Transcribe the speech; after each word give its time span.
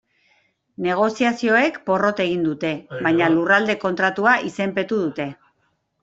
Negoziazioek 0.83 1.75
porrot 1.89 2.21
egin 2.23 2.47
dute, 2.47 2.71
baina 3.07 3.27
Lurralde 3.33 3.75
Kontratua 3.83 4.33
izenpetu 4.49 4.99
dute. 5.03 5.29